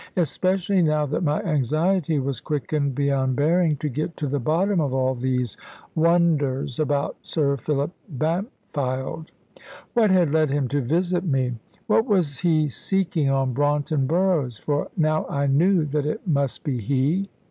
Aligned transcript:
especially 0.17 0.81
now 0.81 1.05
that 1.05 1.21
my 1.21 1.39
anxiety 1.43 2.17
was 2.17 2.41
quickened 2.41 2.95
beyond 2.95 3.35
bearing 3.35 3.77
to 3.77 3.87
get 3.87 4.17
to 4.17 4.25
the 4.25 4.39
bottom 4.39 4.81
of 4.81 4.91
all 4.95 5.13
these 5.13 5.57
wonders 5.93 6.79
about 6.79 7.15
Sir 7.21 7.55
Philip 7.55 7.91
Bampfylde. 8.09 9.27
What 9.93 10.09
had 10.09 10.31
led 10.31 10.49
him 10.49 10.67
to 10.69 10.81
visit 10.81 11.23
me? 11.23 11.53
What 11.85 12.07
was 12.07 12.39
he 12.39 12.67
seeking 12.67 13.29
on 13.29 13.53
Braunton 13.53 14.07
Burrows 14.07 14.57
for 14.57 14.89
now 14.97 15.27
I 15.27 15.45
knew 15.45 15.85
that 15.85 16.07
it 16.07 16.25
must 16.27 16.63
be 16.63 16.81
he? 16.81 17.29